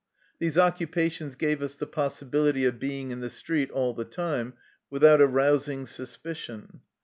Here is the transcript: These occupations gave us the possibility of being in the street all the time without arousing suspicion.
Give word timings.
These 0.39 0.57
occupations 0.57 1.35
gave 1.35 1.61
us 1.61 1.75
the 1.75 1.85
possibility 1.85 2.65
of 2.65 2.79
being 2.79 3.11
in 3.11 3.19
the 3.19 3.29
street 3.29 3.69
all 3.69 3.93
the 3.93 4.03
time 4.03 4.53
without 4.89 5.21
arousing 5.21 5.85
suspicion. 5.85 6.81